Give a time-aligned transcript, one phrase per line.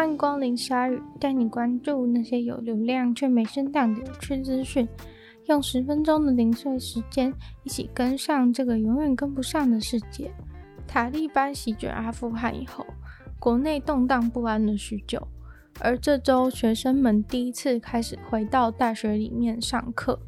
[0.00, 4.88] 欢迎光临鲨鱼，带你关注那些有流量却没声量的有趣资讯。
[5.44, 7.30] 用十分钟的零碎时间，
[7.64, 10.32] 一起跟上这个永远跟不上的世界。
[10.88, 12.86] 塔利班席卷阿富汗以后，
[13.38, 15.20] 国内动荡不安了许久。
[15.80, 20.18] 而这周，学生们第一次开始回到大学里面上课。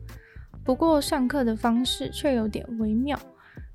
[0.63, 3.19] 不过，上课的方式却有点微妙，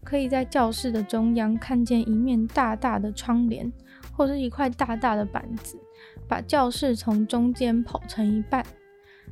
[0.04, 3.72] 可以在教室的中央看见一面大大的窗帘，
[4.14, 5.78] 或是一块大大的板子，
[6.28, 8.66] 把教室从中间剖成一半。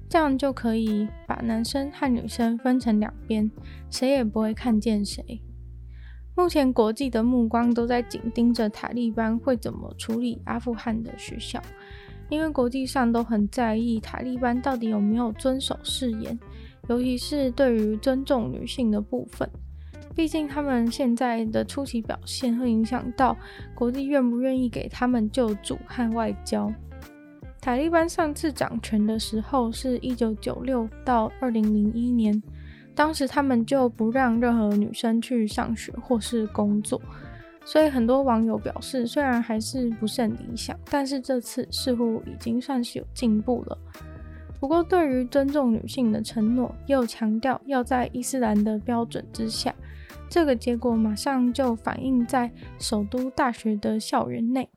[0.09, 3.49] 这样就可以把男生和女生分成两边，
[3.89, 5.41] 谁也不会看见谁。
[6.35, 11.61] 目前国际的目光都在紧盯着塔利班会怎么处理阿富汗的学校，
[12.29, 16.37] 因为国际上都很在意塔利班到底有没有遵守誓言，
[16.89, 19.49] 尤其是对于尊重女性的部分。
[20.13, 23.35] 毕竟他们现在的出奇表现会影响到
[23.73, 26.71] 国际愿不愿意给他们救助和外交。
[27.59, 32.41] 塔利班上次掌权的时候是一九九六到二零零一年，
[32.93, 37.01] 当时他们就不让任何女生去上学或是工作，
[37.65, 43.77] 所以很多网友表示，虽然还是不甚理想，但是这次似乎已经算是有进步了。
[44.59, 49.73] 不过，对于尊重女性的承诺，又强调要在伊斯兰的标准之下，
[50.29, 54.69] 这个结果马上就反映在首都大学的校园内，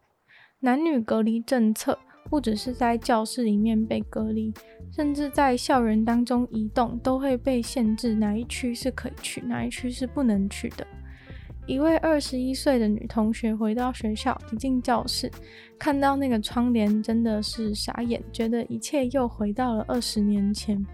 [0.61, 1.99] 男女隔离政策。
[2.31, 4.53] 不只是在教室里面被隔离，
[4.93, 10.87] 甚至在校园当中移动都会被限制，哪一区是可以去，哪一区是不能去的。
[11.67, 15.31] 一位二十一岁的女同学回到学校，一进教室，
[15.79, 20.85] 看到那个窗帘，真的是傻眼，觉得一切又回到了二十年前。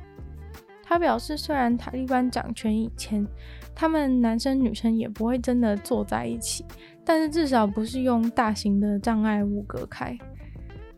[0.87, 3.27] 他表示，虽然塔利班掌权以前，
[3.75, 6.63] 他们男生女生也不会真的坐在一起，
[7.03, 10.17] 但是至少不是用大型的障碍物隔开。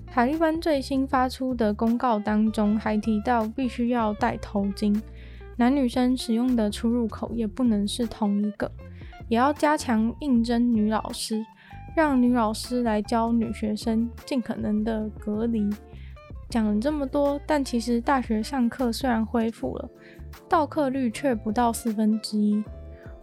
[0.06, 5.00] 塔利班最新发出的公告当中还提到，必须要戴头巾，
[5.56, 8.70] 男女生使用的出入口也不能是同一个，
[9.28, 11.44] 也要加强应征女老师，
[11.94, 15.70] 让女老师来教女学生，尽可能的隔离。
[16.48, 19.90] 讲了这么多，但其实大学上课虽然恢复了，
[20.48, 22.62] 到课率却不到四分之一。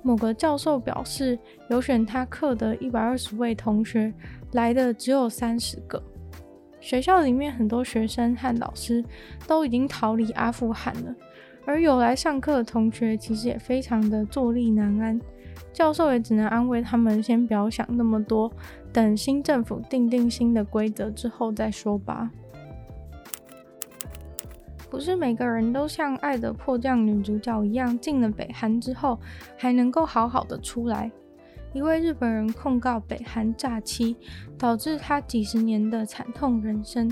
[0.02, 1.40] 某个教授表示，
[1.70, 4.14] 有选他课的一百二十位同学，
[4.52, 6.02] 来的只有三十个。
[6.82, 9.02] 学校里面很多学生和老师
[9.48, 11.16] 都已经逃离阿富汗了，
[11.66, 15.20] 而有来上课的同学其实也非常的坐立难安。
[15.72, 18.52] 教授也只能安慰他们，先不要想那么多，
[18.92, 22.30] 等新政府定定新的规则之后再说吧。
[24.94, 29.20] 不是每个人都像《爱的迫降》女主角一样，进了北韩之后
[29.58, 31.12] 还能够好好的出来。
[31.74, 34.16] 一位日本人控告北韩诈欺，
[34.56, 37.12] 导致他几十年的惨痛人生。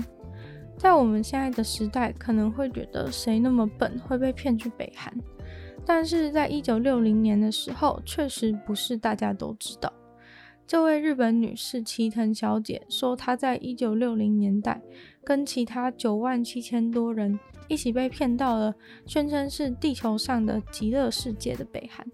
[0.78, 5.12] 在我们现在的时代，可能会觉得谁那么笨会被骗去北韩？
[5.84, 9.92] 但是在一九六零年的时候，确实不是大家都知道。
[10.68, 14.80] 这位日本女士齐藤小姐说，她在一九六零年代
[15.24, 17.36] 跟其他九万七千多人
[17.72, 18.74] 一起被骗到了
[19.06, 22.06] 宣称是地球上的极乐世界的北韩。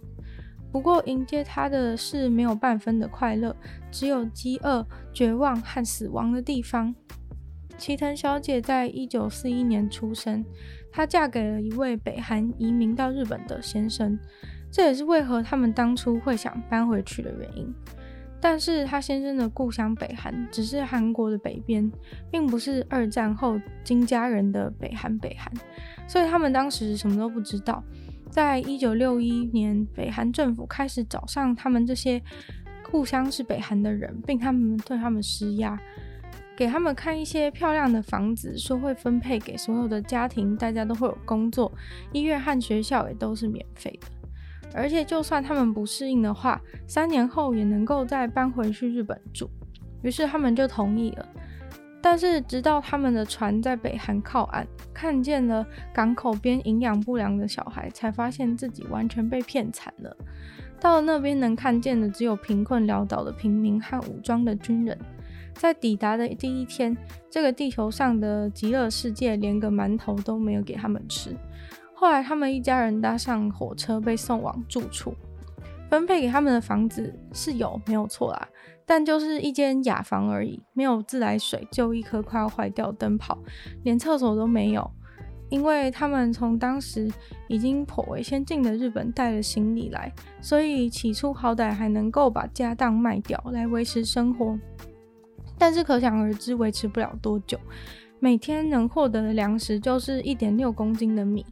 [0.70, 3.56] 不过，迎接他的是没有半分的快乐，
[3.90, 6.94] 只有饥饿、绝望和死亡的地方。
[7.76, 10.44] 齐藤小姐在一九四一年出生，
[10.92, 14.16] 她嫁给了一位北韩移民到日本的先生，
[14.70, 17.74] 这也是为何他们当初会想搬回去的原因。
[18.40, 21.90] 但是，她先生的故乡北韩只是韩国的北边，
[22.30, 25.52] 并不是二战后金家人的北韩北韩，
[26.06, 27.82] 所以他们当时什么都不知道。
[28.30, 32.22] 在一九六一年，北韩政府开始找上他们这些
[32.90, 35.76] 故乡是北韩的人，并他们对他们施压，
[36.54, 41.72] 给他们看一些漂亮的房子，说会分配给所有的家庭，大家都会有工作，
[42.12, 44.06] 医院和学校也都是免费的，
[44.74, 49.48] 而且就算他们不适应的话，三年后也能够再搬回去日本住。
[50.02, 51.26] 于是他们就同意了。
[52.00, 54.64] 但是，直到他们的船在北韩靠岸，
[54.94, 60.16] 看见了港口边营养不良的小孩，才发现自己完全被骗惨了。
[60.80, 64.96] 到了那边，能看见的只有贫困潦倒的平民和武装的军人。
[65.54, 66.96] 在抵达的第一天，
[67.28, 71.34] 这个地球上的极乐世界连个馒头都没有给他们吃。
[72.00, 75.12] 后来，他们一家人搭上火车，被送往住处。
[75.90, 78.48] 分配给他们的房子是有，没有错啦。
[78.86, 83.36] 但就是一间雅房而已，没有自来水，就一颗快要坏掉的灯泡，
[83.82, 84.88] 连厕所都没有。
[85.48, 87.10] 因为他们从当时
[87.48, 94.56] 已经颇为先进的日本带了行李来，所以起初好歹还能够把家当卖掉来维持生活。
[95.58, 97.58] 但是可想而知，维持不了多久。
[98.20, 101.44] 每天能获得的粮食就是一点六公斤的米，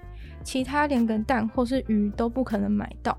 [0.46, 3.18] 其他连个蛋或是鱼都不可能买到。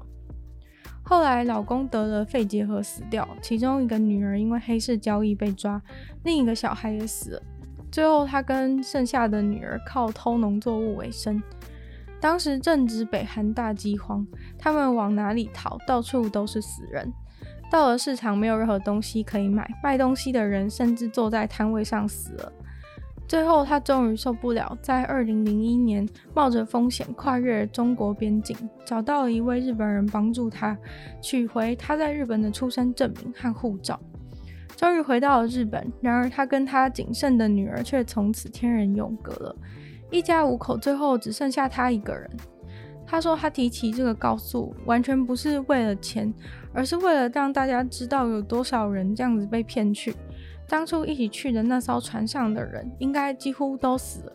[1.03, 5.81] 后来老公得了肺结核死掉，其中一个女儿因为黑市交易被抓，
[6.23, 7.41] 另一个小孩也死了。
[7.91, 11.43] 最后他跟剩下的女儿靠偷农作物为生。
[12.21, 14.25] 当时正值北韩大饥荒，
[14.57, 15.77] 他们往哪里逃？
[15.85, 17.11] 到处都是死人。
[17.69, 22.53] 到了市场，没有任何东西可以买，卖东西的人甚至坐在摊位上死了。
[23.27, 30.77] 最后，他终于受不了，在二零零一年冒着风险跨越中国边境，找到了一位日本人帮助他
[31.21, 33.99] 取回他在日本的出生证明和护照，
[34.77, 35.91] 终于回到了日本。
[35.99, 39.55] 然而，他跟他仅剩的女儿却从此天人永隔了，
[40.09, 42.29] 一家五口最后只剩下他一个人。
[43.05, 46.33] 他说，他提起这个告诉，完全不是为了钱，
[46.73, 50.13] 而是为了让大家知道有多少人这样子被骗去。
[50.69, 54.33] 当初一起去的那艘船上的人，应该几乎都死了。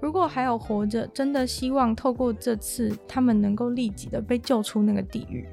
[0.00, 5.46] 如果还有活着，真的希望透过这次，他们能够立即的被救出那个地狱。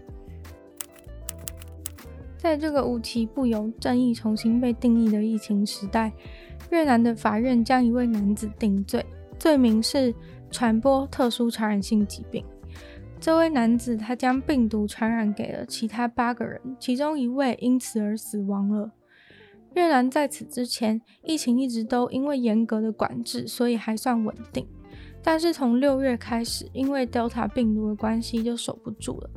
[2.38, 6.12] 在这个无奇不有、正义重新被定义的疫情时代，
[6.70, 9.06] 越南的法院将一位男子定罪，
[9.40, 10.14] 罪名是
[10.52, 12.46] 传播特殊传染性疾病。
[13.20, 18.92] 这位男子他将病毒传染给了其他八个人，其中一位因此而死亡了。
[19.76, 24.68] 越南在此之前，疫情一直都因为严格的管制，所以还算稳定。
[25.24, 29.30] 但是从六月开始，因为 Delta 病毒的关系，就守不住了。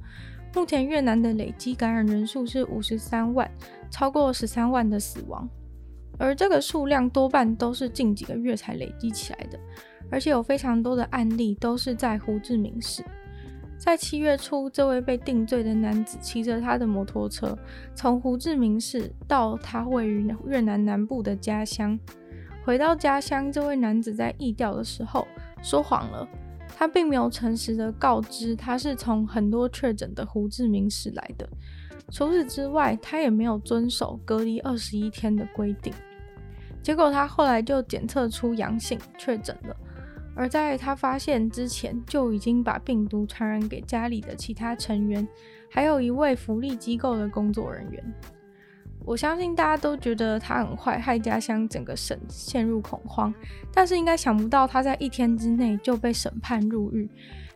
[0.54, 3.50] 目前越南的累积感染人数是五十三万，
[3.90, 5.48] 超过十三万的死亡，
[6.18, 9.58] 而这个数量多半都是近几个月才累积起来的，
[10.10, 13.04] 而且有非常多的案例都是在胡志明市。
[13.80, 17.58] 在七月初，这位被定罪的男子骑着他的摩托车，
[17.94, 21.98] 从胡志明市到他位于越南南部的家乡。
[22.62, 25.26] 回到家乡，这位男子在疫调的时候
[25.62, 26.28] 说谎了，
[26.76, 31.48] 他并没有诚实的告知他是从很多确诊的胡志明市来的。
[32.10, 35.90] 除此之外，他也没有遵守隔离二十一天的规定。
[36.82, 39.74] 结果他后来就检测出阳性，确诊了。
[40.40, 45.28] 而在他发现之前，就已经把病毒传染给家里的其他成员，
[45.70, 48.02] 还有一位福利机构的工作人员。
[49.04, 53.34] 我相信大家都觉得他很坏，害家乡整个省陷入恐慌。
[53.70, 57.06] 但是应该想不到他在一天之内就被审判入狱，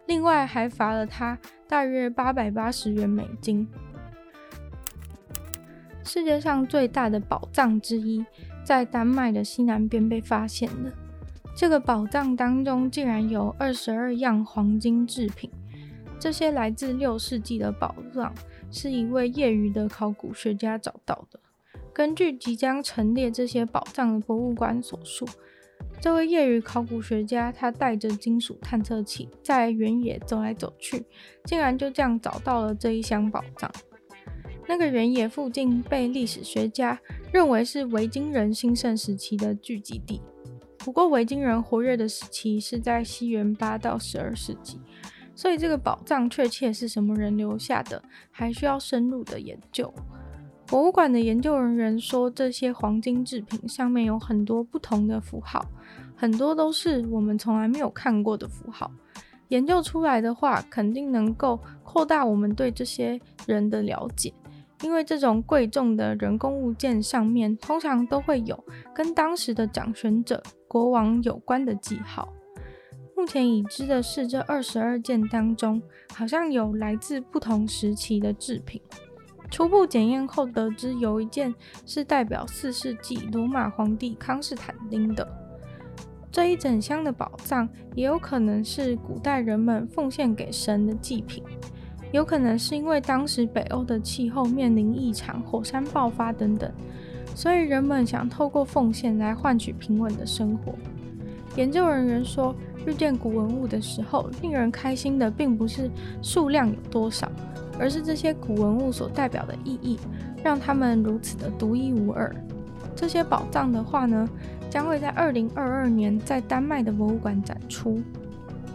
[0.06, 3.66] 另外还罚了他大约八百八十元美金。
[6.02, 8.22] 世界上最大的宝藏之一，
[8.62, 10.92] 在丹麦的西南边被发现了。
[11.56, 15.48] 这个宝藏当中竟然有二十二样黄金制品，
[16.18, 18.34] 这些来自六世纪的宝藏
[18.72, 21.38] 是一位业余的考古学家找到的。
[21.92, 25.24] 根据即将陈列这些宝藏的博物馆所述，
[26.00, 31.04] 这位业余考古学家他带着金属探测器在原野走来走去，
[31.44, 33.70] 竟然就这样找到了这一箱宝藏。
[34.66, 36.98] 那个原野附近被历史学家
[37.32, 40.20] 认为是维京人兴盛时期的聚集地。
[40.84, 44.78] 不过，维京人活跃的时期是在西元八到十二世纪，
[45.34, 49.90] 所以这个宝藏确切是什么人留下的，还需要深入的研究。
[50.66, 55.64] 博物馆的研究人员说，这些黄金制品上面有很多不同的符号，
[56.14, 58.90] 很多都是我们从来没有看过的符号。
[59.48, 64.34] 研究出来的话，肯定能够扩大我们对这些人的了解。
[64.82, 68.64] 因为这种贵重的人工物件上面通常都会有
[68.94, 72.32] 跟当时的掌权者、国王有关的记号。
[73.16, 75.80] 目前已知的是，这二十二件当中
[76.12, 78.82] 好像有来自不同时期的制品。
[79.50, 81.54] 初步检验后得知，有一件
[81.86, 85.26] 是代表四世纪罗马皇帝康士坦丁的。
[86.32, 91.44] 这一整箱的宝藏也有可能是古代人们奉献给神的祭品。
[92.14, 96.70] 有可能是因为当时北欧的气候面临异常，火山爆发等等，
[97.34, 100.76] 所以人们想透过奉献来换取平稳的生活。
[101.56, 102.54] 研究人员说，
[102.86, 105.90] 遇见古文物的时候，令人开心的并不是
[106.22, 107.28] 数量有多少，
[107.80, 109.98] 而是这些古文物所代表的意义，
[110.40, 112.32] 让他们如此的独一无二。
[112.94, 114.28] 这些宝藏的话呢，
[114.70, 118.00] 将会在二零二二年在丹麦的博物馆展出。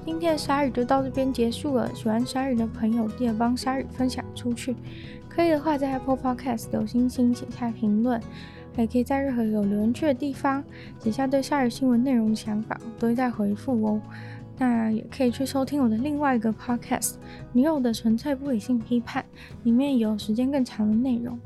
[0.09, 1.93] 今天的鲨鱼就到这边结束了。
[1.93, 4.75] 喜欢鲨鱼的朋友，记得帮鲨鱼分享出去。
[5.29, 8.19] 可以的话，在 Apple Podcast 留星星，写下评论，
[8.75, 10.63] 还可以在任何有留言区的地方
[10.99, 14.01] 写下对鲨鱼新闻内容的想法，我都会再回复哦。
[14.57, 17.11] 那也可以去收听我的另外一个 podcast
[17.53, 19.23] 《女友的纯粹不理性批判》，
[19.63, 21.39] 里面有时间更长的内容。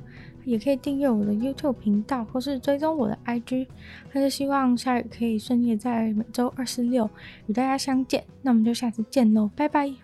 [0.46, 3.68] 也可以订阅我的 YouTube 频道，或是追踪我的 IG。
[4.12, 7.10] 那是希望下雨可以顺利在每周二、四、六
[7.48, 8.24] 与大家相见。
[8.42, 10.03] 那我们就下次见喽，拜拜。